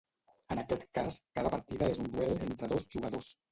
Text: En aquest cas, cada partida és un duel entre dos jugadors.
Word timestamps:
En 0.55 0.61
aquest 0.63 0.85
cas, 0.99 1.17
cada 1.41 1.53
partida 1.57 1.91
és 1.97 2.03
un 2.07 2.11
duel 2.17 2.35
entre 2.49 2.73
dos 2.75 2.91
jugadors. 2.97 3.33